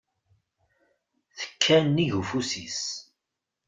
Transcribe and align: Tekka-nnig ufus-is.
Tekka-nnig 1.37 2.11
ufus-is. 2.19 2.81